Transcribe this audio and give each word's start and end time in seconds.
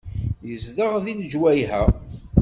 Yezdeɣ 0.49 0.93
deg 1.05 1.15
lejwayeh-a. 1.19 1.83